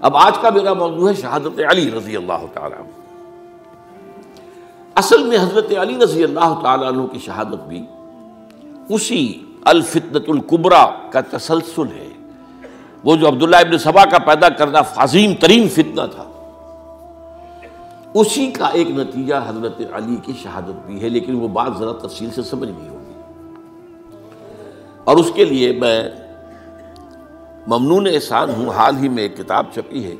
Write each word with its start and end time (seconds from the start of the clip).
اب 0.00 0.16
آج 0.16 0.38
کا 0.40 0.50
میرا 0.50 0.72
موضوع 0.72 1.08
ہے 1.08 1.14
شہادت 1.14 1.60
علی 1.70 1.90
رضی 1.90 2.16
اللہ 2.16 2.46
تعالیٰ 2.54 2.82
اصل 4.94 5.22
میں 5.22 5.38
حضرت 5.38 5.72
علی 5.80 5.96
رضی 6.04 6.24
اللہ 6.24 6.60
تعالیٰ 6.62 6.88
عنہ 6.88 7.06
کی 7.06 7.18
شہادت 7.18 7.68
بھی 7.68 7.84
اسی 8.88 9.42
الفتنت 9.64 10.28
القبرا 10.28 10.86
کا 11.10 11.20
تسلسل 11.20 11.82
ہے۔ 11.82 12.08
وہ 13.04 13.16
جو 13.16 13.28
عبداللہ 13.28 13.56
ابن 13.56 13.78
سبا 13.78 14.04
کا 14.04 14.18
پیدا 14.18 14.48
کردہ 14.48 14.82
فاظیم 14.94 15.34
ترین 15.34 15.68
فتنہ 15.68 16.00
تھا۔ 16.14 16.24
اسی 18.14 18.50
کا 18.50 18.66
ایک 18.66 18.90
نتیجہ 18.90 19.34
حضرت 19.46 19.80
علی 19.92 20.16
کی 20.22 20.32
شہادت 20.42 20.86
بھی 20.86 21.02
ہے، 21.02 21.08
لیکن 21.08 21.34
وہ 21.34 21.48
بات 21.48 21.70
ذرا 21.78 22.06
تفصیل 22.06 22.30
سے 22.30 22.42
سمجھنی 22.42 22.88
ہوگی۔ 22.88 23.12
اور 25.04 25.16
اس 25.16 25.30
کے 25.34 25.44
لیے 25.44 25.72
میں 25.72 26.10
ممنون 27.68 28.06
احسان 28.06 28.50
ہوں، 28.50 28.70
حال 28.70 28.96
ہی 28.96 29.08
میں 29.08 29.22
ایک 29.22 29.36
کتاب 29.36 29.64
چھپی 29.74 30.04
ہے۔ 30.04 30.14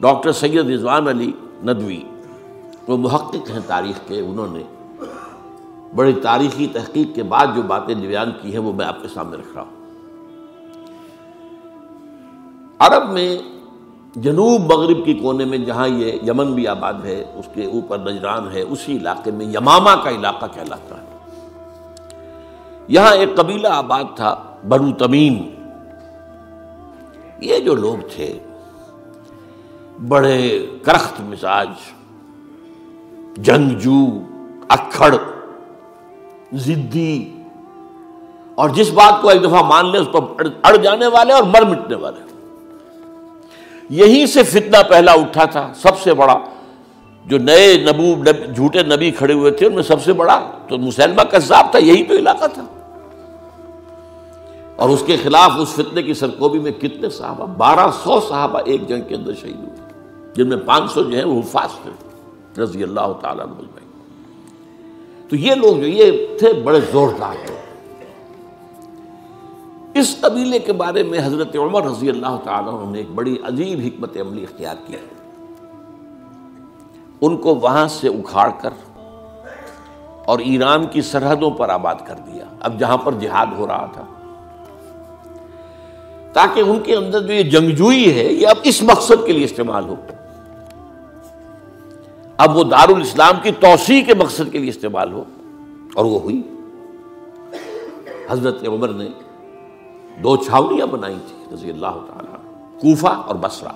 ڈاکٹر 0.00 0.32
سید 0.32 0.70
رضوان 0.70 1.08
علی 1.08 1.32
ندوی، 1.64 2.02
وہ 2.88 2.96
محقق 2.96 3.50
ہیں 3.50 3.60
تاریخ 3.66 4.08
کے، 4.08 4.20
انہوں 4.20 4.46
نے 4.50 4.62
بڑی 5.94 6.12
تاریخی 6.12 6.66
تحقیق 6.72 7.14
کے 7.14 7.22
بعد 7.22 7.46
جو 7.54 7.62
باتیں 7.62 7.94
بیان 7.94 8.32
کی 8.42 8.52
ہیں، 8.52 8.58
وہ 8.58 8.72
میں 8.72 8.86
آپ 8.86 9.02
کے 9.02 9.08
سامنے 9.08 9.36
رکھ 9.36 9.54
رہا 9.54 9.62
ہوں۔ 9.62 9.76
عرب 12.78 13.10
میں 13.10 13.38
جنوب 14.16 14.72
مغرب 14.72 15.04
کی 15.04 15.14
کونے 15.14 15.44
میں 15.44 15.58
جہاں 15.58 15.88
یہ 15.88 16.18
یمن 16.26 16.52
بھی 16.52 16.66
آباد 16.66 16.94
ہے، 17.04 17.24
اس 17.34 17.48
کے 17.54 17.64
اوپر 17.64 17.98
نجران 17.98 18.52
ہے، 18.52 18.60
اسی 18.60 18.96
علاقے 18.96 19.30
میں 19.30 19.46
یمامہ 19.46 19.90
کا 20.04 20.10
علاقہ 20.10 20.46
کہلاتا 20.54 21.02
ہے۔ 21.02 21.06
یہاں 22.88 23.14
ایک 23.14 23.36
قبیلہ 23.36 23.68
آباد 23.68 24.04
تھا، 24.16 24.42
بنو 24.68 24.92
تمیم۔ 24.92 25.55
یہ 27.40 27.58
جو 27.58 27.74
لوگ 27.74 28.08
تھے، 28.16 28.38
بڑے 30.08 30.66
کرخت 30.82 31.20
مزاج، 31.20 31.68
جنگجو، 33.36 34.06
اکھڑ، 34.68 35.14
زدی، 36.52 37.32
اور 38.54 38.68
جس 38.68 38.90
بات 38.90 39.22
کو 39.22 39.28
ایک 39.28 39.42
دفعہ 39.42 39.62
مان 39.62 39.92
لے 39.92 39.98
اس 39.98 40.08
پر 40.12 40.44
اڑ 40.62 40.76
جانے 40.76 41.06
والے 41.06 41.32
اور 41.32 41.42
مر 41.42 41.62
مٹنے 41.62 41.96
والے۔ 41.96 42.26
یہیں 43.90 44.26
سے 44.26 44.42
فتنہ 44.42 44.82
پہلا 44.88 45.12
اٹھا 45.12 45.44
تھا، 45.44 45.72
سب 45.74 45.98
سے 45.98 46.14
بڑا۔ 46.14 46.38
جو 47.24 47.38
نئے 47.38 47.76
نبو 47.76 48.24
جھوٹے 48.54 48.82
نبی 48.82 49.10
کھڑے 49.10 49.34
ہوئے 49.34 49.50
تھے، 49.50 49.66
ان 49.66 49.74
میں 49.74 49.82
سب 49.82 50.04
سے 50.04 50.12
بڑا 50.12 50.50
تو 50.68 50.78
مسلمہ 50.78 51.22
کذاب 51.22 51.70
تھا، 51.70 51.78
یہی 51.78 52.04
تو 52.04 52.14
علاقہ 52.14 52.44
تھا۔ 52.46 52.75
اور 54.76 54.88
اس 54.88 55.02
کے 55.06 55.16
خلاف 55.16 55.50
اس 55.58 55.68
فتنے 55.68 56.02
کی 56.02 56.14
سرکوبی 56.14 56.58
میں 56.58 56.72
کتنے 56.72 57.08
صحابہ؟ 57.10 57.46
بارہ 57.46 57.90
سو 58.04 58.20
صحابہ 58.20 58.60
ایک 58.64 58.88
جنگ 58.88 59.02
کے 59.08 59.14
اندر 59.14 59.34
شہید 59.34 59.56
ہوئے، 59.56 60.32
جن 60.34 60.48
میں 60.48 60.56
پانچ 60.56 60.90
سو 60.92 61.02
جو 61.02 61.16
ہیں 61.16 61.24
وہ 61.24 61.38
حفاظ 61.38 61.70
تھے، 61.82 61.90
رضی 62.62 62.82
اللہ 62.82 63.12
تعالیٰ 63.20 63.46
تو 65.28 65.36
یہ 65.36 65.54
لوگ 65.54 65.76
جو 65.76 65.86
یہ 65.86 66.26
تھے 66.38 66.52
بڑے 66.52 66.80
زوردار 66.92 67.34
تھے 67.46 67.54
اس 70.00 70.16
قبیلے 70.20 70.58
کے 70.58 70.72
بارے 70.72 71.02
میں 71.02 71.18
حضرت 71.24 71.56
عمر 71.56 71.82
رضی 71.82 72.08
اللہ 72.08 72.36
تعالیٰ 72.44 72.90
نے 72.90 72.98
ایک 72.98 73.10
بڑی 73.14 73.36
عجیب 73.44 73.80
حکمت 73.84 74.16
عملی 74.16 74.42
اختیار 74.42 74.74
کی۔ 74.86 74.96
ان 77.20 77.36
کو 77.36 77.54
وہاں 77.54 77.88
سے 77.88 78.08
اکھاڑ 78.08 78.50
کر 78.60 78.70
اور 80.26 80.38
ایران 80.38 80.86
کی 80.86 81.02
سرحدوں 81.02 81.50
پر 81.50 81.68
آباد 81.68 81.94
کر 82.06 82.14
دیا۔ 82.26 82.44
اب 82.60 82.78
جہاں 82.78 82.96
پر 82.96 83.12
جہاد 83.12 83.46
ہو 83.58 83.66
رہا 83.66 83.86
تھا 83.92 84.04
تاکہ 86.36 86.60
ان 86.60 86.80
کے 86.84 86.96
اندر 86.96 87.20
جو 87.20 87.32
یہ 87.32 87.42
جنگجوئی 87.50 88.12
ہے، 88.14 88.24
یہ 88.24 88.46
اب 88.46 88.56
اس 88.62 88.82
مقصد 88.82 89.24
کے 89.26 89.32
لیے 89.32 89.44
استعمال 89.44 89.84
ہو۔ 89.88 89.94
اب 92.38 92.56
وہ 92.56 92.64
دارالاسلام 92.64 93.40
کی 93.42 93.50
توسیع 93.60 94.02
کے 94.06 94.14
مقصد 94.14 94.50
کے 94.52 94.58
لیے 94.58 94.70
استعمال 94.70 95.12
ہو، 95.12 95.22
اور 95.94 96.04
وہ 96.04 96.20
ہوئی۔ 96.22 96.40
حضرت 98.30 98.66
عمر 98.68 98.88
نے 98.88 99.08
دو 100.22 100.36
چھاونیاں 100.36 100.86
بنائی 100.86 101.16
تھی 101.28 101.54
رضی 101.54 101.70
اللہ 101.70 101.96
تعالیٰ 102.06 102.38
کوفہ 102.80 103.12
اور 103.26 103.34
بسرا 103.40 103.70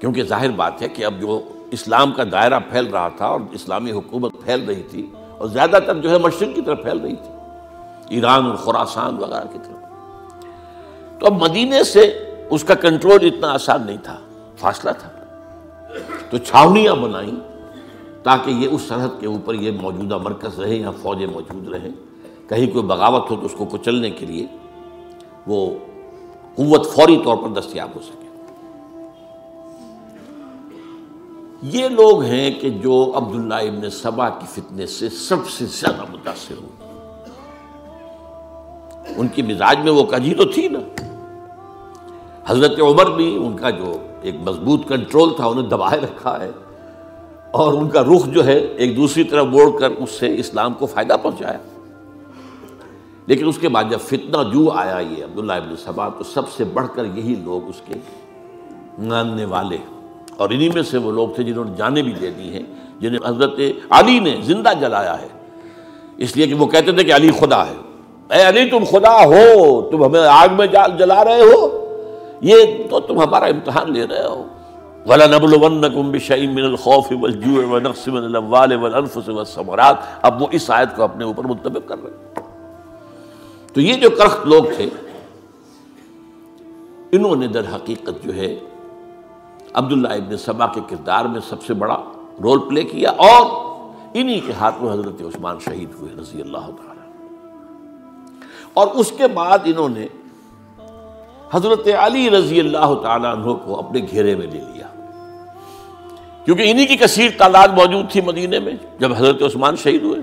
کیونکہ 0.00 0.22
ظاہر 0.22 0.50
بات 0.56 0.82
ہے 0.82 0.88
کہ 0.88 1.04
اب 1.04 1.20
جو 1.20 1.40
اسلام 1.70 2.12
کا 2.12 2.24
دائرہ 2.32 2.58
پھیل 2.70 2.86
رہا 2.86 3.08
تھا 3.16 3.26
اور 3.26 3.40
اسلامی 3.52 3.92
حکومت 3.92 4.32
پھیل 4.44 4.64
رہی 4.68 4.82
تھی، 4.90 5.06
اور 5.38 5.48
زیادہ 5.48 5.78
تر 5.86 6.00
جو 6.00 6.10
ہے 6.10 6.18
مشرق 6.18 6.54
کی 6.54 6.62
طرف 6.62 6.82
پھیل 6.82 6.98
رہی 6.98 7.16
تھی، 7.16 8.16
ایران 8.16 8.46
اور 8.46 8.56
خوراسان 8.56 9.18
وغیرہ 9.18 9.52
کی 9.52 9.58
طرف۔ 9.58 9.76
تو 11.20 11.26
اب 11.26 11.42
مدینے 11.42 11.84
سے 11.84 12.30
اس 12.50 12.64
کا 12.64 12.74
کنٹرول 12.74 13.18
اتنا 13.22 13.52
آسان 13.52 13.86
نہیں 13.86 13.96
تھا، 14.02 14.18
فاصلہ 14.56 14.90
تھا۔ 14.98 15.08
تو 16.30 16.38
چھاونیاں 16.38 16.94
بنائیں 16.94 17.40
تاکہ 18.22 18.50
یہ 18.50 18.68
اس 18.68 18.82
سرحد 18.82 19.20
کے 19.20 19.26
اوپر 19.26 19.54
یہ 19.54 19.70
موجودہ 19.80 20.18
مرکز 20.18 20.60
رہے 20.60 20.76
یا 20.76 20.90
فوجیں 20.90 21.26
موجود 21.26 21.68
رہیں۔ 21.68 21.90
کہیں 22.48 22.70
کوئی 22.70 22.84
بغاوت 22.84 23.30
ہو 23.30 23.36
تو 23.36 23.46
اس 23.46 23.52
کو 23.56 23.64
کچلنے 23.64 24.10
کے 24.10 24.26
لیے 24.26 24.46
وہ 25.46 25.74
قوت 26.54 26.90
فوری 26.92 27.20
طور 27.24 27.36
پر 27.36 27.60
دستیاب 27.60 27.88
ہو 27.96 28.00
سکے۔ 28.00 28.28
یہ 31.62 31.88
لوگ 31.88 32.22
ہیں 32.22 32.50
کہ 32.60 32.70
جو 32.70 33.12
عبداللہ 33.14 33.54
ابن 33.54 33.90
سبا 33.90 34.28
کی 34.28 34.46
فتنے 34.52 34.86
سے 34.86 35.08
سب 35.08 35.50
سے 35.50 35.66
زیادہ 35.66 36.02
متاثر 36.12 36.54
ہوں۔ 36.62 36.87
ان 39.18 39.28
کی 39.28 39.42
مزاج 39.42 39.78
میں 39.84 39.92
وہ 39.92 40.02
کجی 40.02 40.34
تو 40.34 40.44
تھی 40.44 40.68
نا۔ 40.68 40.78
حضرت 42.46 42.80
عمر 42.80 43.06
بھی 43.06 43.36
ان 43.36 43.56
کا 43.56 43.70
جو 43.70 43.92
ایک 44.22 44.34
مضبوط 44.34 44.88
کنٹرول 44.88 45.36
تھا، 45.36 45.46
انہیں 45.46 45.68
دبائے 45.68 46.00
رکھا 46.00 46.42
ہے 46.42 46.50
اور 47.50 47.72
ان 47.72 47.88
کا 47.88 48.02
رخ 48.02 48.26
جو 48.26 48.44
ہے 48.44 48.58
ایک 48.58 48.96
دوسری 48.96 49.24
طرف 49.24 49.46
موڑ 49.46 49.78
کر 49.80 49.90
اس 49.90 50.10
سے 50.10 50.34
اسلام 50.34 50.74
کو 50.74 50.86
فائدہ 50.86 51.16
پہنچایا۔ 51.22 51.58
لیکن 53.26 53.48
اس 53.48 53.58
کے 53.58 53.68
بعد 53.68 53.84
جب 53.90 54.00
فتنہ 54.00 54.42
جو 54.52 54.70
آیا، 54.70 54.98
یہ 54.98 55.24
عبداللہ 55.24 55.52
ابن 55.52 55.76
صبا 55.76 56.08
تو 56.08 56.24
سب 56.24 56.48
سے 56.48 56.64
بڑھ 56.64 56.86
کر 56.94 57.04
یہی 57.04 57.34
لوگ 57.44 57.68
اس 57.68 57.82
کے 57.86 57.94
ماننے 58.98 59.44
والے۔ 59.44 59.76
اور 60.36 60.50
انہی 60.50 60.68
میں 60.68 60.82
سے 60.82 60.98
وہ 60.98 61.12
لوگ 61.12 61.28
تھے 61.28 61.42
جنہوں 61.42 61.64
نے 61.64 61.70
جانیں 61.76 62.02
بھی 62.02 62.12
دے 62.12 62.30
دی 62.30 62.52
ہیں، 62.52 62.62
جنہیں 63.00 63.28
حضرت 63.28 63.60
علی 63.90 64.18
نے 64.18 64.36
زندہ 64.42 64.70
جلایا 64.80 65.22
ہے۔ 65.22 65.28
اس 66.16 66.36
لیے 66.36 66.46
کہ 66.46 66.54
وہ 66.54 66.66
کہتے 66.66 66.92
تھے 66.92 67.04
کہ 67.04 67.12
علی 67.12 67.30
خدا 67.30 67.66
ہے۔ 67.66 67.87
اے 68.30 68.48
علی 68.48 68.70
تم 68.70 68.84
خدا 68.84 69.24
ہو، 69.24 69.82
تم 69.90 70.04
ہمیں 70.04 70.20
آگ 70.20 70.48
میں 70.52 70.66
جلا 70.98 71.24
رہے 71.24 71.40
ہو۔ 71.40 71.84
یہ 72.40 72.56
تو 72.90 73.00
تم 73.00 73.22
ہمارا 73.22 73.44
امتحان 73.44 73.92
لے 73.92 74.06
رہے 74.06 74.26
ہو۔ 74.26 74.44
وَلَنَبْلُوَنَّكُمْ 75.06 76.10
بِشَيْءٍ 76.10 76.52
مِّنَ 76.52 76.66
الْخَوْفِ 76.66 77.14
وَالْجُوعِ 77.20 77.64
وَنَقْصٍ 77.64 78.06
مِّنَ 78.06 78.24
الْأَمْوَالِ 78.24 78.74
وَالْأَنفُسِ 78.74 79.30
وَالثَّمَرَاتِ۔ 79.30 79.98
اب 80.22 80.42
وہ 80.42 80.46
اس 80.50 80.70
آیت 80.70 80.88
کو 80.96 81.02
اپنے 81.02 81.24
اوپر 81.24 81.44
منتبق 81.44 81.88
کر 81.88 81.96
رہے 82.04 82.10
ہیں۔ 82.10 82.34
تو 83.74 83.80
یہ 83.80 83.94
جو 83.94 84.10
کرخت 84.10 84.46
لوگ 84.46 84.64
تھے، 84.76 84.88
انہوں 87.12 87.36
نے 87.36 87.46
در 87.46 87.62
حقیقت 87.74 88.24
جو 88.24 88.34
ہے، 88.34 88.56
عبداللہ 89.74 90.08
ابن 90.08 90.36
سبا 90.36 90.66
کے 90.66 90.80
کردار 90.88 91.24
میں 91.24 91.40
سب 91.48 91.62
سے 91.62 91.74
بڑا 91.74 91.96
رول 92.42 92.68
پلے 92.68 92.82
کیا 92.82 93.10
اور 93.10 93.46
انہی 94.14 94.40
کے 94.40 94.52
ہاتھ 94.52 94.82
میں 94.82 94.92
حضرت 94.92 95.20
عثمان 95.20 95.56
شہید 95.60 95.88
ہوئے 96.00 96.12
رضی 96.20 96.40
اللہ 96.40 96.58
تعالی 96.58 96.97
اور 98.78 98.88
اس 98.94 99.12
کے 99.16 99.26
بعد 99.26 99.58
انہوں 99.64 99.88
نے 99.88 100.06
حضرت 101.52 101.88
علی 101.98 102.30
رضی 102.30 102.60
اللہ 102.60 102.94
تعالیٰ 103.02 103.36
عنہ 103.36 103.52
کو 103.52 103.78
اپنے 103.78 104.00
گھیرے 104.10 104.36
میں 104.36 104.46
لے 104.46 104.60
لیا۔ 104.60 104.86
کیونکہ 106.44 106.70
انہی 106.70 106.86
کی 106.86 106.96
کثیر 106.96 107.30
تعداد 107.38 107.68
موجود 107.68 108.10
تھی 108.10 108.20
مدینے 108.20 108.58
میں 108.58 108.72
جب 108.98 109.12
حضرت 109.12 109.42
عثمان 109.42 109.76
شہید 109.76 110.02
ہوئے۔ 110.02 110.20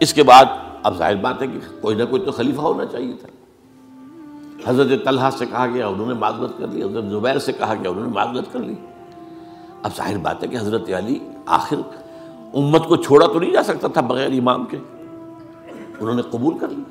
اس 0.00 0.14
کے 0.14 0.22
بعد 0.22 0.44
اب 0.82 0.98
ظاہر 0.98 1.14
بات 1.14 1.42
ہے 1.42 1.46
کہ 1.46 1.58
کوئی 1.80 1.96
نہ 1.96 2.04
کوئی 2.04 2.22
تو 2.22 2.32
خلیفہ 2.32 2.60
ہونا 2.60 2.84
چاہیے 2.84 3.12
تھا۔ 3.12 3.28
حضرت 4.70 5.04
طلحہ 5.04 5.30
سے 5.30 5.46
کہا 5.46 5.66
گیا، 5.66 5.86
انہوں 5.86 6.06
نے 6.06 6.14
معذرت 6.14 6.58
کر 6.58 6.66
لی۔ 6.68 6.82
حضرت 6.82 7.04
زبیر 7.04 7.38
سے 7.38 7.52
کہا 7.52 7.74
گیا، 7.74 7.90
انہوں 7.90 8.06
نے 8.06 8.12
معذرت 8.12 8.52
کر 8.52 8.58
لی۔ 8.58 8.74
اب 9.82 9.96
ظاہر 9.96 10.16
بات 10.16 10.42
ہے 10.42 10.48
کہ 10.48 10.56
حضرت 10.56 10.90
علی 10.98 11.18
آخر 11.46 11.76
امت 12.54 12.86
کو 12.86 12.96
چھوڑا 12.96 13.26
تو 13.26 13.40
نہیں 13.40 13.52
جا 13.52 13.62
سکتا 13.62 13.88
تھا 13.88 14.00
بغیر 14.00 14.28
امام 14.28 14.64
کے۔ 14.64 14.78
انہوں 16.00 16.14
نے 16.14 16.22
قبول 16.30 16.58
کر 16.58 16.68
لی 16.68 16.82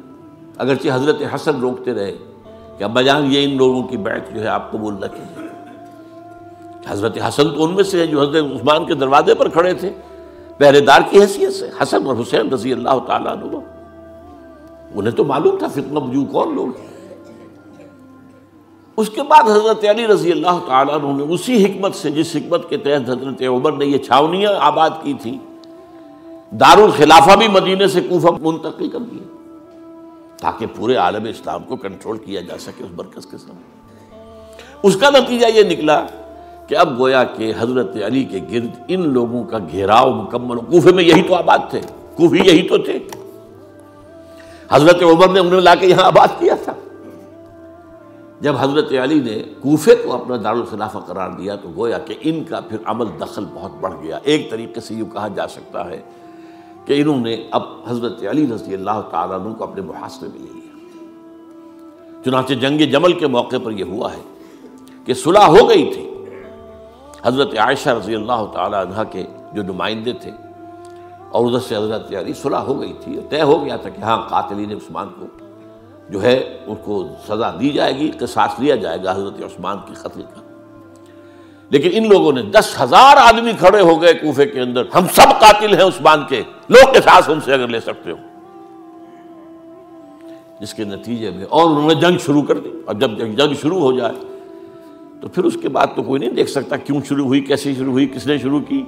اگرچہ 0.58 0.88
حضرت 0.94 1.22
حسن 1.36 1.60
روکتے 1.60 1.94
رہے 1.94 2.16
کہ 2.78 2.84
ابا 2.84 3.02
جان، 3.02 3.32
یہ 3.32 3.44
ان 3.44 3.58
لوگوں 3.58 3.84
کی 3.84 3.98
بیعت 3.98 4.34
جو 4.36 4.42
ہے 4.42 4.48
آپ 4.48 4.72
قبول 4.72 4.94
نہ 4.94 5.06
کیجیے۔ 5.06 5.48
حضرت 6.88 7.18
حسن 7.28 7.50
تو 7.56 7.64
ان 7.64 7.74
میں 7.74 7.84
سے 7.84 8.00
ہے 8.00 8.08
جو 8.08 8.22
حضرت 8.22 8.44
عثمان 8.56 8.86
کے 8.86 8.94
دروازے 8.94 9.36
پر 9.36 9.50
کھڑے 9.50 9.74
تھے۔ 9.74 9.90
پہرے 10.58 10.80
دار 10.80 11.02
کی 11.10 11.22
حیثیت 11.22 11.54
سے 11.54 11.70
حسن 11.82 12.06
اور 12.06 12.16
حسین 12.22 12.50
رضی 12.50 12.74
اللہ 12.74 13.00
تعالیٰ 13.08 13.32
عنہ 13.32 13.60
انہیں 14.96 15.12
تو 15.12 15.24
معلوم 15.24 15.58
تھا 15.58 15.68
فتنہ 15.68 16.00
بجو 16.00 16.26
کون 16.26 16.56
لوگ 16.56 16.68
اس 18.98 19.10
کے 19.10 19.22
بعد 19.22 19.44
حضرت 19.44 19.86
علی 19.90 20.08
رضی 20.08 20.32
اللہ 20.32 20.60
تعالیٰ 20.68 20.96
عنہ 20.96 21.18
نے 21.18 21.34
اسی 21.34 21.66
حکمت 21.66 21.96
سے، 21.96 22.12
جس 22.12 22.36
حکمت 22.36 22.70
کے 22.70 22.78
تحت 22.78 23.10
حضرت 23.10 23.42
عمر 23.42 23.72
نے 23.72 23.86
یہ 23.86 23.98
چھاونیاں 23.98 24.52
آباد 24.60 24.90
کی 25.02 25.14
تھی 25.22 25.38
دار 26.60 26.78
الخلافہ 26.78 27.36
بھی 27.38 27.48
مدینے 27.48 27.88
سے 27.88 28.02
کوفہ 28.02 28.28
منتقل 28.42 28.90
کر 28.90 29.00
دیا 29.00 29.24
تاکہ 30.42 30.66
پورے 30.76 30.96
عالم 30.96 31.26
اسلام 31.26 31.64
کو 31.64 31.76
کنٹرول 31.76 32.18
کیا 32.18 32.42
جا 32.42 32.58
سکے 32.60 32.84
اس 32.84 32.90
مرکز 32.98 33.26
کے 33.26 33.38
سامنے۔ 33.38 33.84
اس 34.84 34.96
کا 34.96 35.10
نتیجہ 35.10 35.46
یہ 35.46 35.64
نکلا 35.64 36.06
کہ 36.68 36.76
اب 36.76 37.00
گویا 37.00 37.24
کہ 37.24 37.54
حضرت 37.60 37.96
علی 38.06 38.24
کے 38.24 38.40
گرد 38.52 38.70
ان 38.88 39.10
لوگوں 39.10 39.44
کا 39.44 39.58
گھیراؤ 39.72 40.14
مکمل، 40.14 40.58
کوفے 40.58 40.92
میں 40.92 41.04
یہی 41.04 41.22
تو 41.22 41.36
آباد 41.36 41.60
تھے، 41.70 41.82
کوفی 42.16 42.38
یہی 42.38 42.68
تو 42.68 42.78
تھے۔ 42.78 43.00
حضرت 44.70 45.04
عمر 45.04 45.30
نے 45.30 45.40
انہیں 45.40 45.62
لا 45.62 45.76
کے 45.76 45.88
یہاں 45.88 46.04
آباد 46.04 46.28
کیا 46.40 46.56
تھا۔ 46.64 46.74
جب 48.42 48.56
حضرت 48.60 48.94
علی 49.04 49.20
نے 49.20 49.44
کوفے 49.60 49.96
کو 49.96 50.14
اپنا 50.14 50.38
دارالخلافہ 50.44 50.98
قرار 50.98 51.30
دیا 51.30 51.56
تو 51.56 51.70
گویا 51.76 51.98
کہ 51.98 52.16
ان 52.22 52.44
کا 52.44 52.60
پھر 52.60 52.78
عمل 52.86 53.06
دخل 53.22 53.46
بہت 53.54 53.72
بڑھ 53.82 53.94
گیا۔ 54.04 54.20
ایک 54.24 54.52
طریقے 54.52 54.82
سے 54.82 54.94
یوں 54.94 55.10
کہا 55.14 55.28
جا 55.28 55.48
سکتا 55.48 55.88
ہے 55.90 56.02
کہ 56.86 57.02
انہوں 57.02 57.20
نے 57.20 57.48
اب 57.52 57.64
حضرت 57.88 58.24
علی 58.30 58.48
رضی 58.54 58.74
اللہ 58.74 59.02
تعالیٰ 59.12 59.40
عنہ 59.40 59.54
کو 59.54 59.64
اپنے 59.64 59.82
محاصرے 59.82 60.30
میں 60.30 60.40
لے 60.40 60.48
لیا۔ 60.54 60.62
چنانچہ 62.26 62.54
جنگ 62.54 62.78
جمل 62.78 63.14
کے 63.14 63.28
موقع 63.28 63.56
پر 63.64 63.72
یہ 63.72 63.84
ہوا 63.84 64.14
ہے 64.14 64.22
کہ 65.06 65.14
صلح 65.14 65.46
ہو 65.46 65.70
گئی 65.70 65.94
تھی۔ 65.94 66.10
حضرت 67.24 67.58
عائشہ 67.58 67.90
رضی 67.90 68.16
اللہ 68.16 68.46
تعالیٰ 68.54 68.86
عنہ 68.86 69.04
کے 69.12 69.24
جو 69.54 69.64
نمائندے 69.64 70.14
تھے 70.14 70.32
اور 71.32 71.46
ادھر 71.46 71.60
سے 71.60 71.76
حضرت 71.76 72.14
علی 72.14 72.34
صلح 72.34 72.58
ہو 72.58 72.82
گئی 72.82 72.94
تھی، 73.04 73.20
طے 73.30 73.42
ہو 73.42 73.66
گیا 73.66 73.76
تھا 73.76 73.90
کہ 73.90 74.02
ہاں 74.02 74.30
قاتلین 74.30 74.72
عثمان 74.72 75.08
کو 75.20 75.26
جو 76.10 76.22
ہے 76.24 76.58
اس 76.66 76.78
کو 76.84 77.08
سزا 77.28 77.52
دی 77.60 77.70
جائے 77.70 77.98
گی، 77.98 78.12
قصاص 78.20 78.60
لیا 78.60 78.76
جائے 78.76 78.98
گا 79.04 79.12
حضرت 79.12 79.44
عثمان 79.44 79.78
کی 79.88 79.94
قتل 79.94 80.22
کا۔ 80.22 80.53
لیکن 81.74 81.90
ان 81.94 82.10
لوگوں 82.10 82.32
نے 82.34 82.42
دس 82.42 82.82
ہزار 82.82 83.18
آدمی 83.18 83.52
کھڑے 83.60 83.82
ہو 83.82 84.02
گئے 84.02 84.14
کوفے 84.14 84.46
کے 84.46 84.60
اندر۔ 84.60 84.84
ہم 84.96 85.08
سب 85.14 85.40
قاتل 85.40 85.74
ہیں 85.74 85.84
عثمان 85.84 86.24
کے۔ 86.30 86.42
لوگ 86.70 86.94
کے 86.94 87.02
ساتھ 87.02 87.30
ان 87.30 87.42
سے 87.42 87.54
اگر 87.54 87.68
لے 87.68 87.80
سکتے 87.80 88.12
ہو۔ 88.12 88.18
جس 90.62 90.74
کے 90.74 90.84
نتیجے 90.84 91.30
میں 91.30 91.46
اور 91.50 91.70
انہوں 91.70 91.88
نے 91.88 91.96
جنگ 91.96 92.18
شروع 92.18 92.44
کر 92.44 92.58
دی۔ 92.58 92.70
اور 92.86 92.96
جب 92.96 93.12
جنگ 93.18 93.54
شروع 93.62 93.80
ہو 93.80 93.92
جائے 93.92 94.14
تو 95.22 95.28
پھر 95.28 95.44
اس 95.44 95.58
کے 95.62 95.70
بعد 95.70 95.88
تو 95.96 96.04
کوئی 96.04 96.20
نہیں 96.20 96.30
دیکھ 96.30 96.50
سکتا 96.50 96.78
کیوں 96.78 97.02
شروع 97.06 97.26
ہوئی، 97.26 97.42
کیسے 97.42 97.76
شروع 97.76 97.92
ہوئی، 97.92 98.08
کس 98.08 98.28
نے 98.28 98.38
شروع 98.38 98.60
کی۔ 98.60 98.86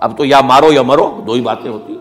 اب 0.00 0.18
تو 0.18 0.24
یا 0.24 0.40
مارو 0.40 0.72
یا 0.72 0.82
مرو، 0.82 1.20
دو 1.26 1.32
ہی 1.32 1.40
باتیں 1.40 1.70
ہوتی 1.70 1.98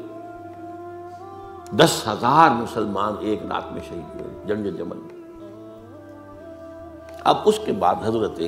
دس 1.71 2.07
ہزار 2.07 2.50
مسلمان 2.50 3.13
ایک 3.19 3.39
رات 3.50 3.74
میں 3.74 3.81
شہید 3.89 4.21
ہوئے 4.21 4.33
جنگ 4.45 4.63
جمل 4.63 4.98
میں۔ 4.98 5.44
اب 7.24 7.36
اس 7.45 7.59
کے 7.65 7.71
بعد 7.71 7.95
حضرت 8.04 8.42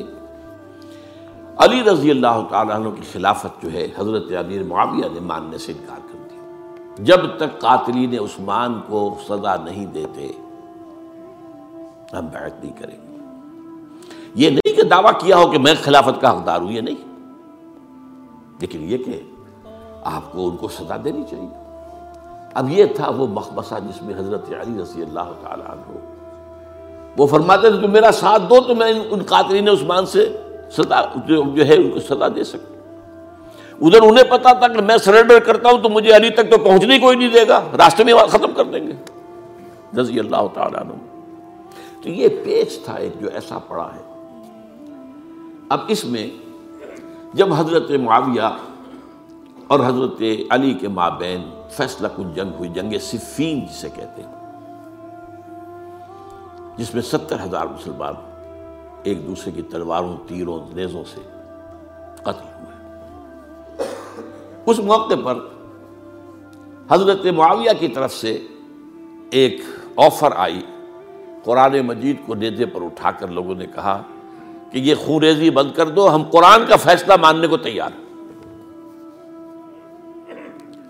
علی 1.59 1.83
رضی 1.83 2.11
اللہ 2.11 2.43
تعالیٰ 2.49 2.75
عنہ 2.75 2.89
کی 2.89 3.01
خلافت 3.11 3.63
جو 3.63 3.71
ہے، 3.73 3.87
حضرت 3.97 4.23
امیر 4.39 4.63
معاویہ 4.63 5.13
نے 5.13 5.19
ماننے 5.19 5.57
سے 5.57 5.71
انکار 5.71 5.97
کر 5.97 6.27
دیا۔ 6.31 6.63
جب 6.97 7.19
تک 7.37 7.59
قاتلین 7.59 8.19
عثمان 8.19 8.81
کو 8.87 9.17
سزا 9.29 9.55
نہیں 9.55 9.85
دیتے، 9.85 10.31
ہم 12.13 12.25
بیعت 12.25 12.63
نہیں 12.63 12.73
کریں 12.79 12.97
گے۔ 12.97 13.17
یہ 14.35 14.49
نہیں 14.49 14.75
کہ 14.75 14.83
دعویٰ 14.83 15.11
کیا 15.19 15.37
ہو 15.37 15.51
کہ 15.51 15.59
میں 15.59 15.73
خلافت 15.83 16.21
کا 16.21 16.37
حقدار 16.37 16.61
ہوں، 16.61 16.71
یہ 16.71 16.81
نہیں۔ 16.81 16.95
لیکن 18.59 18.79
یہ 18.81 18.97
کہ 18.97 19.21
آپ 20.03 20.31
کو 20.31 20.49
ان 20.49 20.57
کو 20.57 20.67
سزا 20.67 20.95
دینی 21.03 21.23
چاہیے۔ 21.29 21.47
اب 22.53 22.69
یہ 22.69 22.85
تھا 22.85 23.09
وہ 23.09 23.27
مخبصہ 23.27 23.75
جس 23.87 24.01
میں 24.01 24.13
حضرت 24.19 24.49
علی 24.49 24.81
رضی 24.81 25.01
اللہ 25.01 25.31
تعالیٰ 25.41 25.65
عنہ، 25.65 25.97
وہ 27.17 27.27
فرماتے 27.27 27.71
تھے 27.71 27.87
میرا 27.87 28.11
ساتھ 28.11 28.41
دو، 28.49 28.61
تو 28.67 28.75
میں 28.75 28.93
ان 29.09 29.23
قاتلین 29.23 29.69
عثمان 29.69 30.05
سے 30.05 30.41
سزا 30.71 31.01
جو 31.27 31.67
ہے 31.67 31.75
ان 31.75 31.91
کو 31.91 31.99
سزا 31.99 32.27
دے 32.35 32.43
سکوں 32.43 32.79
ادھر 33.81 34.01
انہیں 34.01 34.23
پتا 34.23 34.53
تھا 34.53 34.67
کہ 34.67 34.81
میں 34.81 34.97
سرنڈر 34.97 35.39
کرتا 35.39 35.69
ہوں 35.69 35.83
تو 35.83 35.89
مجھے 35.89 36.15
علی 36.15 36.29
تک 36.29 36.51
تو 36.51 36.57
پہنچنے 36.57 36.99
کوئی 36.99 37.17
نہیں 37.17 37.29
دے 37.29 37.47
گا، 37.47 37.61
راستے 37.77 38.03
میں 38.03 38.13
ختم 38.13 38.51
کر 38.51 38.63
دیں 38.65 38.87
گے۔ 38.87 38.93
رضی 39.99 40.19
اللہ 40.19 40.47
تعالیٰ 40.53 40.81
عنہ۔ 40.81 40.91
تو 42.03 42.09
یہ 42.09 42.29
پیچ 42.43 42.85
تھا 42.85 42.93
ایک 42.93 43.21
جو 43.21 43.29
ایسا 43.33 43.59
پڑا 43.59 43.89
ہے۔ 43.95 44.01
اب 45.69 45.79
اس 45.87 46.05
میں 46.05 46.27
جب 47.33 47.53
حضرت 47.53 47.91
معاویہ 47.91 48.57
اور 49.67 49.79
حضرت 49.79 50.23
علی 50.49 50.73
کے 50.73 50.87
مابین 50.87 51.49
فیصلہ 51.71 52.07
کن 52.15 52.33
جنگ 52.33 52.51
ہوئی، 52.59 52.69
جنگ 52.69 52.93
صفین 53.01 53.59
جسے 53.59 53.89
کہتے 53.89 54.21
ہیں، 54.21 54.33
جس 56.77 56.93
میں 56.93 57.01
ستر 57.01 57.35
ہزار 57.43 57.65
مسلمان 57.65 58.13
ایک 59.03 59.27
دوسرے 59.27 59.51
کی 59.51 59.61
تلواروں، 59.61 60.17
تیروں 60.27 60.75
نیزوں 60.75 61.03
سے 61.03 61.21
قتل 62.23 62.59
ہوئے۔ 62.59 62.97
اس 64.65 64.79
موقع 64.79 65.13
پر 65.25 65.37
حضرت 66.91 67.25
معاویہ 67.25 67.69
کی 67.79 67.87
طرف 67.87 68.13
سے 68.13 68.47
ایک 69.31 69.61
آفر 69.97 70.29
آئی۔ 70.35 70.61
قرآن 71.43 71.79
مجید 71.79 72.15
کو 72.25 72.35
نیزے 72.35 72.65
پر 72.65 72.81
اٹھا 72.81 73.11
کر 73.11 73.27
لوگوں 73.27 73.55
نے 73.55 73.65
کہا 73.75 74.01
کہ 74.71 74.77
یہ 74.77 74.95
خوریزی 74.95 75.49
بند 75.49 75.71
کر 75.75 75.89
دو، 75.89 76.15
ہم 76.15 76.23
قرآن 76.23 76.65
کا 76.67 76.75
فیصلہ 76.75 77.13
ماننے 77.21 77.47
کو 77.47 77.57
تیار 77.57 77.89
ہیں۔ 77.99 78.09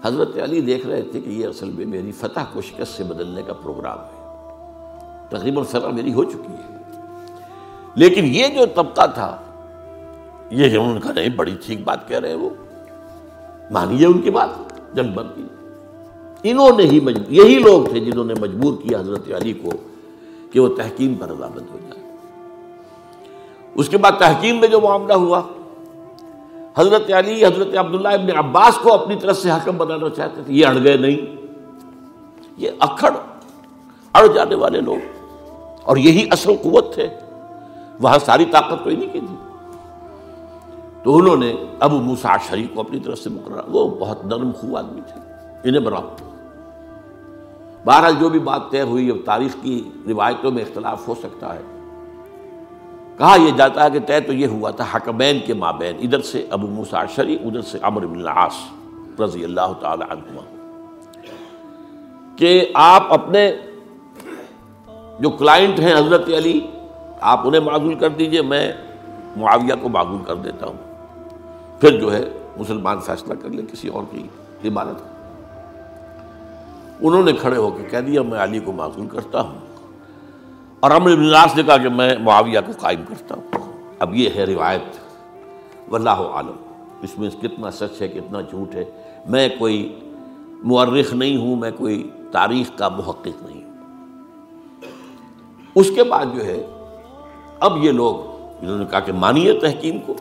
حضرت 0.04 0.38
علی 0.44 0.62
دیکھ 0.62 0.88
رہے 0.88 1.02
تھے 1.02 1.22
کہ 1.22 1.30
یہ 1.30 1.48
اصل 1.48 1.70
میں 1.70 1.86
میری 1.86 2.12
فتح 2.12 2.40
کو 2.54 2.62
شکست 2.62 2.98
سے 2.98 3.04
بدلنے 3.04 3.42
کا 3.42 3.54
پروگرام 3.54 3.98
ہے۔ 4.00 4.26
تقریباً 5.30 5.64
فتح 5.64 5.88
میری 5.88 6.14
ہو 6.14 6.24
چکی 6.24 6.54
ہے۔ 6.54 6.79
لیکن 7.96 8.26
یہ 8.26 8.48
جو 8.48 8.66
طبقہ 8.66 9.08
تھا، 9.14 9.38
یہ 10.50 10.78
انہوں 10.78 10.94
نے 10.94 11.00
کہا 11.02 11.12
نہیں، 11.12 11.30
بڑی 11.30 11.56
ٹھیک 11.66 11.84
بات 11.84 12.08
کہہ 12.08 12.20
رہے 12.20 12.30
ہیں 12.30 12.36
وہ۔ 12.36 12.50
مانیے 13.72 14.06
ان 14.06 14.22
کی 14.22 14.30
بات، 14.30 14.50
جنگ 14.96 15.12
بند 15.14 15.30
کی۔ 15.36 15.44
انہوں 16.44 16.70
نے 16.78 16.84
ہی 16.84 17.00
مجبور 17.00 17.32
یہی 17.32 17.60
لوگ 17.60 17.92
تھے 17.92 18.00
جنہوں 18.00 18.26
نے 18.26 18.34
مجبور 18.42 18.74
کیا 18.74 19.00
حضرت 19.00 19.32
علی 19.36 19.54
کو 19.54 19.70
کہ 20.52 20.60
وہ 20.60 20.76
تحکیم 20.76 21.16
پر 21.16 21.28
رضامند 21.30 21.70
ہو 21.72 21.78
جائے۔ 21.82 22.16
اس 23.76 23.90
کے 23.90 23.98
بعد 23.98 24.12
تحکیم 24.20 24.60
میں 24.60 24.68
جو 24.68 24.82
معاملہ 24.82 25.14
ہوا، 25.14 25.42
حضرت 26.78 27.12
علی، 27.14 27.46
حضرت 27.46 27.78
عبداللہ 27.78 28.08
ابن 28.08 28.38
عباس 28.38 28.78
کو 28.78 28.94
اپنی 28.94 29.16
طرف 29.16 29.38
سے 29.38 29.52
حکم 29.52 29.78
بنانا 29.78 30.10
چاہتے 30.10 30.42
تھے، 30.46 30.54
یہ 30.54 30.66
اڑ 30.66 30.84
گئے 30.84 30.98
نہیں۔ 30.98 31.36
یہ 32.58 32.70
اکھڑ، 32.80 33.10
اڑ 34.14 34.28
جانے 34.28 34.56
والے 34.56 34.82
لوگ۔ 34.82 34.98
اور 35.84 35.98
یہی 35.98 36.28
اصل 36.32 36.52
قوت 36.64 36.94
تھے۔ 36.94 37.08
وہاں 38.00 38.20
ساری 38.20 38.46
طاقت 38.46 38.84
تو 38.84 38.90
ہی 38.90 38.96
نہیں 38.96 39.14
کی 39.14 39.20
تھی۔ 39.20 39.36
تو 41.04 41.18
انہوں 41.18 41.38
نے 41.38 41.54
ابو 41.80 41.98
موسا 41.98 42.38
شریف 42.38 42.68
کو 42.74 42.80
اپنی 42.80 43.00
طرف 43.00 43.20
سے 43.20 43.30
مقرر، 43.30 43.62
وہ 43.68 43.96
بہت 44.00 44.26
نرم 44.26 44.52
خو 44.62 44.78
آدمی 44.78 45.02
تھے، 45.02 45.20
انہیں 45.64 45.82
بنا 45.82 46.00
بہرحال 47.86 48.14
جو 48.20 48.30
بھی 48.30 48.40
بات 48.40 48.62
طے 48.72 48.82
ہوئی، 48.82 49.10
اب 49.10 49.18
تاریخ 49.26 49.56
کی 49.62 49.90
روایتوں 50.08 50.52
میں 50.52 50.62
اختلاف 50.62 51.08
ہو 51.08 51.16
سکتا 51.16 51.54
ہے۔ 51.56 51.62
کہا 53.18 53.36
یہ 53.42 53.52
جاتا 53.52 53.84
ہے 53.84 53.90
کہ 53.90 54.00
طے 54.00 54.20
تو 54.20 54.34
یہ 54.34 54.48
ہوا 54.48 54.72
تھا 54.72 54.86
حکمین 54.96 55.40
کے 55.46 55.54
مابین، 55.54 55.96
ادھر 56.00 56.22
سے 56.22 56.48
ابو 56.50 56.68
موسا 56.68 57.06
شری 57.06 57.36
ادھر 57.36 57.62
سے 57.62 57.78
عمر 57.82 58.06
بن 58.06 58.20
العاص 58.20 58.56
رضی 59.20 59.44
اللہ 59.44 59.74
تعالی 59.80 60.04
عنہ 60.10 60.40
کہ 62.36 62.72
آپ 62.74 63.14
اپنے 63.14 63.52
جو 65.20 65.30
کلائنٹ 65.30 65.80
ہیں 65.80 65.94
حضرت 65.94 66.28
علی 66.28 66.60
آپ 67.22 67.48
انہیں 67.48 67.62
معذول 67.62 67.96
کر 67.96 68.10
دیجیے، 68.10 68.42
میں 68.42 68.74
معاویہ 69.38 69.74
کو 69.82 69.90
معذول 69.90 70.18
کر 70.28 70.36
دیتا 70.36 70.66
ہوں۔ 70.66 71.08
پھر 71.82 72.00
جو 72.00 72.14
ہے، 72.14 72.30
مسلمان 72.58 73.00
فیصلہ 73.00 73.34
کر 73.34 73.50
لیں 73.50 73.66
کسی 73.66 73.88
اور 73.88 74.04
کی 74.12 74.28
عبادت۔ 74.70 75.04
انہوں 77.02 77.24
نے 77.24 77.34
کھڑے 77.34 77.58
ہو 77.58 77.72
کے 77.72 77.84
کہہ 77.84 77.98
دیا، 77.98 78.22
میں 78.22 78.40
علی 78.40 78.60
کو 78.60 78.72
معذول 78.72 79.08
کرتا 79.08 79.42
ہوں۔ 79.42 79.60
اور 80.80 80.92
امر 80.92 81.12
الناس 81.12 81.56
نے 81.56 81.64
کہا 81.64 81.78
کہ 81.78 81.90
میں 81.90 82.18
معاویہ 82.18 82.60
کو 82.66 82.72
قائم 82.80 83.04
کرتا 83.08 83.36
ہوں۔ 83.36 83.72
اب 84.00 84.16
یہ 84.16 84.30
ہے 84.36 84.44
روایت۔ 84.44 84.98
واللہ 85.90 86.10
عالم 86.10 86.84
اس 87.02 87.20
میں 87.20 87.30
کتنا 87.30 87.72
سچ 87.72 88.02
ہے، 88.02 88.08
کتنا 88.08 88.42
جھوٹ 88.42 88.76
ہے۔ 88.76 88.86
میں 89.30 89.50
کوئی 89.60 90.00
مورخ 90.64 91.14
نہیں 91.14 91.38
ہوں، 91.38 91.56
میں 91.56 91.72
کوئی 91.78 92.10
تاریخ 92.32 92.78
کا 92.78 92.90
محقق 92.90 93.42
نہیں 93.42 93.64
ہوں۔ 93.64 93.74
اس 95.76 95.92
کے 95.96 96.04
بعد 96.04 96.26
جو 96.36 96.46
ہے 96.46 96.79
اب 97.60 97.78
یہ 97.84 97.92
لوگ 97.92 98.16
انہوں 98.62 98.78
نے 98.78 98.86
کہا 98.92 99.00
کہ 99.00 99.12
مانیے 99.14 99.54
تحکیم 99.60 99.98
کو، 100.06 100.14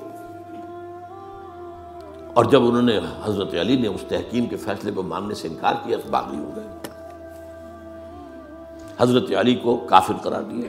اور 2.34 2.44
جب 2.44 2.66
انہوں 2.66 2.82
نے 2.82 2.98
حضرت 3.24 3.54
علی 3.60 3.76
نے 3.76 3.88
اس 3.88 4.04
تحکیم 4.08 4.46
کے 4.46 4.56
فیصلے 4.56 4.92
کو 4.92 5.02
ماننے 5.02 5.34
سے 5.34 5.48
انکار 5.48 5.74
کیا 5.84 5.96
تو 6.04 6.10
باغی 6.10 6.38
ہو 6.38 6.50
گئے 6.56 6.66
حضرت 8.98 9.30
علی 9.40 9.54
کو 9.54 9.76
کافر 9.88 10.14
قرار 10.22 10.42
دیا۔ 10.42 10.68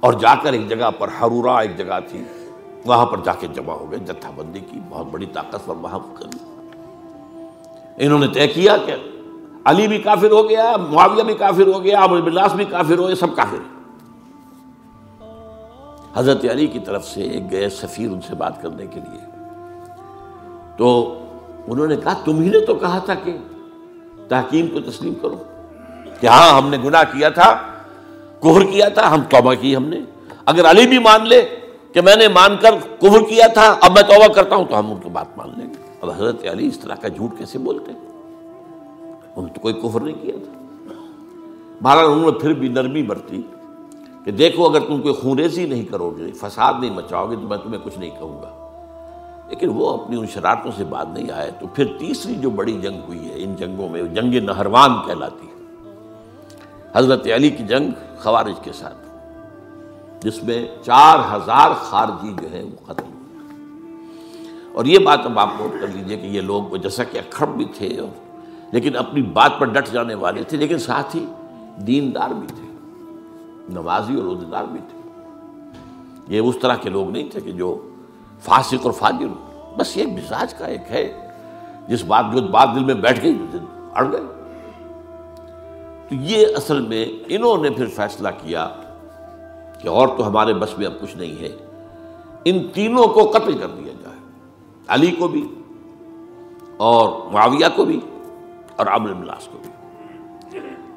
اور 0.00 0.12
جا 0.20 0.34
کر 0.42 0.52
ایک 0.52 0.68
جگہ 0.68 0.90
پر 0.98 1.08
ہرورا 1.20 1.58
ایک 1.58 1.76
جگہ 1.78 1.98
تھی، 2.08 2.22
وہاں 2.86 3.06
پر 3.06 3.18
جا 3.24 3.32
کے 3.40 3.46
جمع 3.54 3.74
ہو 3.74 3.90
گئے، 3.90 3.98
جتھا 4.06 4.30
بندی 4.36 4.60
کی 4.60 4.80
بہت 4.88 5.06
بڑی 5.12 5.26
طاقت 5.34 5.66
پر 5.66 5.76
وہاں 5.82 5.98
کر 6.18 6.36
انہوں 7.98 8.18
نے 8.18 8.26
طے 8.34 8.46
کیا 8.48 8.76
کہ 8.86 8.94
علی 9.66 9.86
بھی 9.88 9.98
کافر 9.98 10.30
ہو 10.30 10.48
گیا، 10.48 10.76
معاویہ 10.90 11.22
بھی 11.22 11.34
کافر 11.34 11.66
ہو 11.66 11.82
گیا 11.84 12.00
ابو 12.00 12.20
بلاس 12.22 12.52
بھی 12.54 12.64
کافر 12.70 12.98
ہو 12.98 13.06
گیا 13.06 13.16
سب 13.16 13.34
کافر 13.36 13.62
حضرت 16.14 16.44
علی 16.50 16.66
کی 16.66 16.78
طرف 16.78 17.06
سے 17.06 17.22
ایک 17.22 17.50
گئے 17.50 17.68
سفیر 17.68 18.10
ان 18.10 18.20
سے 18.20 18.34
بات 18.34 18.62
کرنے 18.62 18.86
کے 18.86 19.00
لیے۔ 19.00 19.34
تو 20.76 21.18
انہوں 21.66 21.86
نے 21.86 21.96
کہا، 21.96 22.12
تم 22.12 22.42
ہی 22.42 22.48
نے 22.48 22.60
تو 22.60 22.74
کہا 22.74 22.98
تھا 22.98 23.14
کہ 23.14 23.36
تحکیم 24.28 24.66
کو 24.66 24.90
تسلیم 24.90 25.14
کرو۔ 25.14 25.36
کہ 26.20 26.26
ہاں 26.26 26.56
ہم 26.56 26.68
نے 26.68 26.76
گناہ 26.84 27.02
کیا 27.02 27.28
تھا، 27.28 27.56
کفر 28.40 28.64
کیا 28.64 28.88
تھا، 28.88 29.14
ہم 29.14 29.20
توبہ 29.22 29.54
کی 29.54 29.76
ہم 29.76 29.84
نے۔ 29.84 30.00
اگر 30.44 30.70
علی 30.70 30.86
بھی 30.86 30.98
مان 30.98 31.28
لے 31.28 31.46
کہ 31.92 32.00
میں 32.00 32.16
نے 32.16 32.28
مان 32.28 32.56
کر 32.60 32.70
کفر 33.00 33.20
کیا 33.28 33.46
تھا، 33.46 33.76
اب 33.80 33.92
میں 33.92 34.02
توبہ 34.02 34.32
کرتا 34.32 34.56
ہوں، 34.56 34.64
تو 34.64 34.78
ہم 34.78 34.92
ان 34.92 35.00
کی 35.00 35.08
بات 35.08 35.38
مان 35.38 35.50
لیں 35.56 35.66
گے۔ 35.66 35.92
اب 36.02 36.10
حضرت 36.10 36.46
علی 36.46 36.66
اس 36.66 36.78
طرح 36.78 36.94
کا 36.94 37.08
جھوٹ 37.08 37.38
کیسے 37.38 37.58
بولتے؟ 37.58 37.92
انہوں 37.92 39.42
نے 39.42 39.52
تو 39.52 39.60
کوئی 39.60 39.74
کفر 39.74 40.00
نہیں 40.00 40.22
کیا 40.22 40.34
تھا۔ 40.44 40.52
مہاراج 41.80 42.04
انہوں 42.06 42.32
نے 42.32 42.38
پھر 42.38 42.52
بھی 42.52 42.68
نرمی 42.68 43.02
برتی۔ 43.02 43.42
کہ 44.24 44.30
دیکھو 44.30 44.66
اگر 44.66 44.80
تم 44.80 45.02
کوئی 45.02 45.14
خونریزی 45.14 45.66
نہیں 45.66 45.84
کرو 45.84 46.10
گے، 46.10 46.32
فساد 46.32 46.74
نہیں 46.80 46.90
مچاؤ 46.90 47.30
گے 47.30 47.36
تو 47.36 47.42
میں 47.42 47.58
تمہیں 47.58 47.80
کچھ 47.84 47.98
نہیں 47.98 48.10
کہوں 48.10 48.42
گا۔ 48.42 48.60
لیکن 49.48 49.68
وہ 49.74 49.90
اپنی 49.90 50.16
ان 50.16 50.26
شرارتوں 50.26 50.70
سے 50.76 50.84
بات 50.84 51.06
نہیں 51.08 51.30
آئے، 51.30 51.50
تو 51.60 51.66
پھر 51.66 51.86
تیسری 51.98 52.34
جو 52.34 52.50
بڑی 52.50 52.72
جنگ 52.72 53.00
ہوئی 53.08 53.28
ہے، 53.28 53.32
ان 53.36 53.54
جنگوں 53.54 53.88
میں 53.88 54.02
جنگ 54.02 54.34
نہروان 54.34 54.90
کہلاتی 55.06 55.46
ہے۔ 55.46 55.54
حضرت 56.94 57.26
علی 57.34 57.50
کی 57.50 57.64
جنگ 57.64 57.90
خوارج 58.22 58.60
کے 58.62 58.72
ساتھ، 58.72 58.94
جس 60.20 60.44
میں 60.44 60.66
چار 60.84 61.36
ہزار 61.36 61.70
خارجی 61.80 62.34
جو 62.42 62.50
ہے 62.50 62.62
وہ 62.62 62.86
ختم 62.86 63.04
ہوئے۔ 63.06 63.46
اور 64.72 64.84
یہ 64.84 64.98
بات 64.98 65.20
اب 65.24 65.38
آپ 65.38 65.48
نوٹ 65.60 65.80
کر 65.80 65.86
لیجیے 65.86 66.16
کہ 66.16 66.26
یہ 66.26 66.40
لوگ 66.40 66.76
جیسا 66.76 67.04
کہ 67.04 67.18
اکھڑ 67.18 67.46
بھی 67.46 67.64
تھے 67.64 68.00
اور 68.00 68.08
لیکن 68.72 68.96
اپنی 68.96 69.22
بات 69.22 69.52
پر 69.58 69.66
ڈٹ 69.66 69.92
جانے 69.92 70.14
والے 70.14 70.42
تھے، 70.42 70.56
لیکن 70.56 70.78
ساتھ 70.78 71.16
ہی 71.16 71.26
دیندار 71.76 72.30
بھی 72.30 72.46
تھے۔ 72.46 72.63
نمازی 73.68 74.20
اور 74.20 74.36
عہدیدار 74.36 74.64
بھی 74.64 74.80
تھے۔ 74.90 74.98
یہ 76.28 76.40
اس 76.40 76.56
طرح 76.62 76.74
کے 76.74 76.90
لوگ 76.90 77.10
نہیں 77.10 77.28
تھے 77.28 77.40
کہ 77.40 77.52
جو 77.52 77.88
فاسق 78.40 78.74
اور 78.82 78.92
فاجر 78.92 79.26
ہو 79.26 79.74
بس 79.76 79.96
یہ 79.96 80.06
مزاج 80.06 80.54
کا 80.54 80.66
ایک 80.66 80.80
ہے۔ 80.90 81.28
جس 81.88 82.04
بات 82.04 82.24
جو 82.32 82.42
بات 82.42 82.68
دل 82.74 82.84
میں 82.84 82.94
بیٹھ 82.94 83.24
گئی 83.24 83.38
اڑ 83.94 84.12
گئے۔ 84.12 84.20
تو 86.08 86.14
یہ 86.14 86.46
اصل 86.56 86.80
میں 86.80 87.06
انہوں 87.28 87.62
نے 87.62 87.70
پھر 87.70 87.86
فیصلہ 87.86 88.28
کیا 88.42 88.68
کہ 89.82 89.88
اور 89.88 90.08
تو 90.08 90.26
ہمارے 90.28 90.54
بس 90.54 90.78
میں 90.78 90.86
اب 90.86 90.92
کچھ 91.00 91.16
نہیں 91.16 91.40
ہے۔ 91.40 91.56
ان 92.44 92.68
تینوں 92.74 93.06
کو 93.06 93.30
قتل 93.34 93.58
کر 93.58 93.68
دیا 93.68 93.92
جائے۔ 94.02 94.16
علی 94.88 95.10
کو 95.10 95.28
بھی 95.28 95.54
اور 96.76 97.32
معاویہ 97.32 97.66
کو 97.76 97.84
بھی 97.84 98.00
اور 98.76 98.86
عمر 98.86 99.12
ملاس 99.12 99.48
کو 99.52 99.58
بھی۔ 99.62 99.70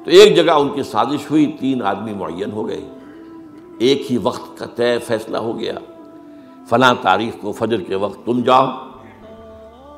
تو 0.08 0.14
ایک 0.14 0.36
جگہ 0.36 0.52
ان 0.52 0.68
کی 0.68 0.82
سازش 0.82 1.30
ہوئی، 1.30 1.56
تین 1.60 1.82
آدمی 1.82 2.14
معین 2.14 2.52
ہو 2.52 2.68
گئے۔ 2.68 2.88
ایک 3.78 4.12
ہی 4.12 4.18
وقت 4.22 4.58
کا 4.58 4.66
طے 4.66 4.98
فیصلہ 4.98 5.36
ہو 5.36 5.58
گیا۔ 5.58 5.72
فلاں 6.68 6.94
تاریخ 7.02 7.42
کو 7.42 7.52
فجر 7.52 7.80
کے 7.80 7.94
وقت 7.94 8.26
تم 8.26 8.40
جاؤ، 8.40 8.66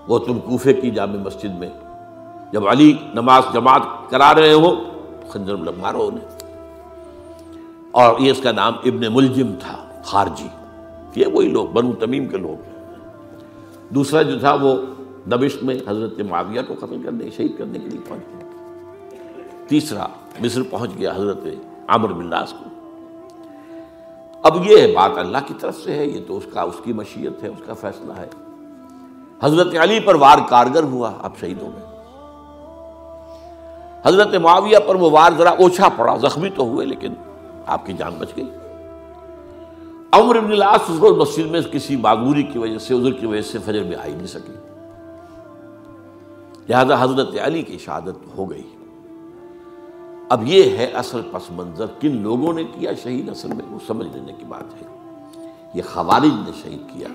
وہ 0.09 0.19
تم 0.19 0.41
کوفے 0.41 0.73
کی 0.73 0.91
جامع 0.91 1.17
مسجد 1.17 1.59
میں۔ 1.59 1.69
جب 2.53 2.69
علی 2.69 2.97
نماز 3.15 3.43
جماعت 3.53 4.11
کرا 4.11 4.35
رہے 4.35 4.53
ہو 4.53 4.75
خنجر 5.29 5.55
مارو 5.55 6.03
انہیں۔ 6.03 6.55
اور 7.91 8.21
یہ 8.21 8.31
اس 8.31 8.41
کا 8.43 8.53
نام 8.53 8.73
ابن 8.85 9.15
ملجم 9.15 9.55
تھا، 9.61 10.03
خارجی۔ 10.05 10.49
یہ 11.17 11.27
وہی 11.27 11.49
لوگ، 11.49 11.69
بنو 11.69 11.93
تمیم 11.93 12.27
کے 12.27 12.37
لوگ۔ 12.37 12.63
دوسرا 13.89 14.23
جو 14.23 14.39
تھا، 14.39 14.55
وہ 14.55 14.75
نبشت 15.27 15.63
میں 15.63 15.75
حضرت 15.89 16.21
معاویہ 16.21 16.61
کو 16.69 16.75
قتل 16.79 17.03
کرنے، 17.05 17.25
شہید 17.37 17.59
کرنے 17.59 17.79
کے 17.79 17.91
لیے 17.91 18.01
پہنچ 18.09 18.21
گیا 18.29 18.40
تیسرا 19.71 20.07
مصر 20.41 20.63
پہنچ 20.71 20.91
گیا 20.99 21.13
حضرت 21.15 21.39
عامر 21.89 22.09
بلاس 22.09 22.53
کو۔ 22.53 22.65
اب 24.43 24.57
یہ 24.65 24.95
بات 24.95 25.11
اللہ 25.17 25.39
کی 25.47 25.55
طرف 25.61 25.77
سے 25.77 25.95
ہے، 25.95 26.07
یہ 26.07 26.21
تو 26.29 26.37
اس 26.37 26.45
کا، 26.53 26.63
اس 26.63 26.75
کی 26.85 26.93
مشیت 26.93 27.43
ہے، 27.43 27.49
اس 27.49 27.63
کا 27.67 27.75
فیصلہ 27.75 28.13
ہے۔ 28.13 28.29
حضرت 29.43 29.75
علی 29.81 30.01
پر 30.01 30.15
وار 30.15 30.39
کارگر 30.49 30.83
ہوا، 30.83 31.13
اب 31.23 31.31
شہید 31.41 31.63
ہو 31.63 31.71
گئے۔ 31.77 31.87
حضرت 34.05 34.35
معاویہ 34.35 34.79
پر 34.87 34.95
وہ 34.95 35.11
وار 35.11 35.31
ذرا 35.39 35.51
اوچھا 35.51 35.89
پڑا، 35.89 36.17
زخمی 36.17 36.51
تو 36.51 36.63
ہوئے، 36.63 36.87
لیکن 36.87 37.15
آپ 37.67 37.87
کی 37.87 37.93
جان 37.93 38.15
بچ 38.19 38.29
گئی۔ 38.37 38.51
عمر 40.13 40.37
ابن 40.37 40.53
العاص 40.53 40.81
اس 40.89 40.99
روز 41.01 41.17
مسجد 41.17 41.51
میں 41.51 41.61
کسی 41.61 41.97
معمولی 41.97 42.43
کی 42.43 42.59
وجہ 42.59 42.79
سے، 42.79 42.95
عذر 42.95 43.13
کی 43.13 43.27
وجہ 43.27 43.43
سے 43.43 43.59
فجر 43.59 43.83
میں 43.83 43.97
آئی 43.97 44.15
نہیں 44.15 44.27
سکی۔ 44.27 44.53
لہذا 46.69 47.03
حضرت 47.03 47.29
علی 47.43 47.63
کی 47.63 47.79
شہادت 47.79 48.39
ہو 48.39 48.51
گئی۔ 48.51 48.63
اب 50.31 50.47
یہ 50.47 50.77
ہے 50.77 50.85
اصل 50.85 51.21
پس 51.33 51.51
منظر، 51.51 51.87
کن 52.01 52.17
لوگوں 52.17 52.53
نے 52.53 52.65
کیا 52.65 52.91
شہید؟ 53.03 53.29
اصل 53.29 53.49
میں 53.49 53.65
وہ 53.71 53.79
سمجھ 53.87 54.09
لینے 54.13 54.33
کی 54.33 54.45
بات 54.45 54.83
ہے۔ 54.83 54.89
یہ 55.75 55.83
خوارج 55.93 56.33
نے 56.33 56.51
شہید 56.63 56.83
کیا۔ 56.95 57.09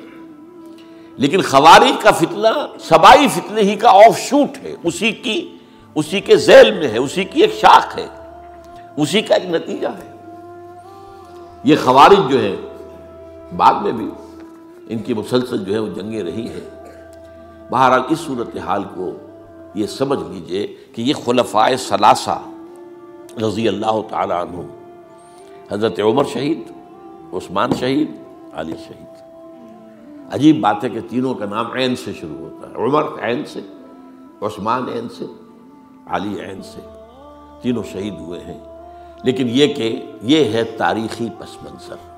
لیکن 1.17 1.41
خوارج 1.41 2.03
کا 2.03 2.11
فتنہ، 2.11 2.65
سبائی 2.79 3.27
فتنے 3.27 3.61
ہی 3.61 3.75
کا 3.75 3.89
آف 3.89 4.19
شوٹ 4.19 4.57
ہے۔ 4.63 4.75
اسی 4.83 5.11
کی، 5.11 5.57
اسی 5.95 6.19
کے 6.19 6.37
ذیل 6.37 6.71
میں 6.71 6.87
ہے، 6.87 6.97
اسی 6.97 7.23
کی 7.23 7.41
ایک 7.41 7.53
شاخ 7.53 7.97
ہے۔ 7.97 8.07
اسی 8.97 9.21
کا 9.21 9.35
ایک 9.35 9.45
نتیجہ 9.45 9.87
ہے۔ 9.87 10.15
یہ 11.63 11.75
خوارج 11.83 12.31
جو 12.31 12.43
ہے، 12.43 12.55
بعد 13.57 13.73
میں 13.73 13.91
بھی 13.91 14.09
ان 14.87 14.99
کی 14.99 15.13
مسلسل 15.13 15.63
جو 15.63 15.73
ہے 15.73 15.79
وہ 15.79 15.89
جنگیں 15.95 16.23
رہی 16.23 16.49
ہیں۔ 16.49 16.69
بہرحال 17.71 18.01
اس 18.09 18.19
صورتحال 18.19 18.83
کو 18.83 19.11
یہ 19.75 19.87
سمجھ 19.87 20.31
لیجیے 20.31 20.75
کہ 20.93 21.01
یہ 21.01 21.13
خلفائے 21.25 21.77
ثلاثہ 21.77 22.39
رضی 23.41 23.67
اللہ 23.67 24.01
تعالیٰ 24.09 24.41
عنہ۔ 24.41 24.61
حضرت 25.71 25.99
عمر 25.99 26.23
شہید، 26.23 26.71
عثمان 27.33 27.73
شہید، 27.73 28.11
علی 28.53 28.73
شہید۔ 28.87 29.23
عجیب 30.33 30.59
بات 30.59 30.83
ہے 30.83 30.89
کہ 30.89 30.99
تینوں 31.09 31.33
کا 31.33 31.45
نام 31.45 31.71
عین 31.71 31.95
سے 31.95 32.13
شروع 32.13 32.37
ہوتا 32.37 32.69
ہے۔ 32.69 32.75
عمر 32.75 33.03
عین 33.21 33.45
سے، 33.45 33.59
عثمان 34.41 34.83
عین 34.93 35.09
سے، 35.09 35.25
علی 36.07 36.41
عین 36.41 36.61
سے۔ 36.61 36.81
تینوں 37.61 37.83
شہید 37.83 38.13
ہوئے 38.13 38.39
ہیں۔ 38.39 38.59
لیکن 39.23 39.47
یہ 39.49 39.73
کہ 39.73 40.11
یہ 40.21 40.43
ہے 40.43 40.63
تاریخی 40.63 41.27
پس 41.39 41.63
منظر۔ 41.63 42.14